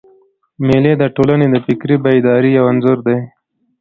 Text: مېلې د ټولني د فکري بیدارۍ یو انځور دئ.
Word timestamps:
مېلې 0.65 0.93
د 0.97 1.03
ټولني 1.15 1.47
د 1.51 1.55
فکري 1.65 1.95
بیدارۍ 2.03 2.51
یو 2.57 2.65
انځور 2.71 2.97
دئ. 3.07 3.19